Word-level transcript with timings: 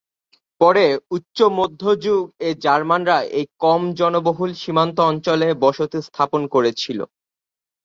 পরে 0.61 0.85
উচ্চ 1.11 1.37
মধ্যযুগ-এ 1.59 2.49
জার্মানরা 2.63 3.17
এই 3.37 3.45
কম 3.63 3.81
জনবহুল 3.99 4.51
সীমান্ত 4.61 4.97
অঞ্চলে 5.11 5.47
বসতি 5.63 5.99
স্থাপন 6.07 6.41
করেছিল। 6.53 6.99